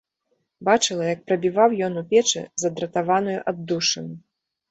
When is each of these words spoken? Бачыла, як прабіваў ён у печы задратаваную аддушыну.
Бачыла, 0.67 1.03
як 1.09 1.19
прабіваў 1.31 1.75
ён 1.89 1.93
у 2.01 2.03
печы 2.13 2.43
задратаваную 2.63 3.39
аддушыну. 3.51 4.13